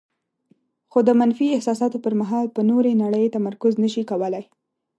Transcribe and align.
خو 0.91 0.99
د 1.07 1.09
منفي 1.19 1.47
احساساتو 1.53 1.97
پر 2.05 2.13
مهال 2.21 2.45
په 2.55 2.61
نورې 2.69 2.91
نړۍ 3.03 3.25
تمرکز 3.35 3.73
نشي 3.83 4.03
کولای. 4.11 4.43